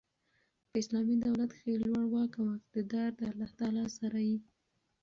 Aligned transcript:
په 0.69 0.75
اسلامي 0.81 1.15
دولت 1.25 1.49
کښي 1.53 1.73
لوړ 1.83 2.03
واک 2.13 2.31
او 2.41 2.47
اقتدار 2.57 3.09
د 3.15 3.21
الله 3.31 3.49
تعالی 3.59 3.85
سره 3.99 4.19
يي. 4.29 4.37